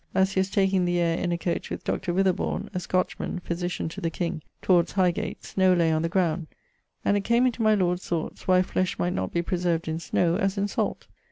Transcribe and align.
as 0.15 0.31
he 0.33 0.39
was 0.39 0.49
taking 0.49 0.83
the 0.83 0.97
aire 0.99 1.15
in 1.19 1.31
a 1.31 1.37
coach 1.37 1.69
with 1.69 1.83
Dr. 1.83 2.11
Witherborne 2.11 2.69
(a 2.73 2.79
Scotchman, 2.79 3.37
Physitian 3.39 3.87
to 3.89 4.01
the 4.01 4.09
King) 4.09 4.41
towards 4.59 4.93
High 4.93 5.11
gate, 5.11 5.43
snow 5.43 5.75
lay 5.75 5.91
on 5.91 6.01
the 6.01 6.09
ground, 6.09 6.47
and 7.05 7.15
it 7.15 7.21
came 7.21 7.45
into 7.45 7.61
my 7.61 7.75
lord's 7.75 8.07
thoughts, 8.09 8.47
why 8.47 8.63
flesh 8.63 8.97
might 8.97 9.13
not 9.13 9.31
be 9.31 9.43
preserved 9.43 9.87
in 9.87 9.99
snow, 9.99 10.37
as 10.37 10.57
in 10.57 10.67
salt. 10.67 11.05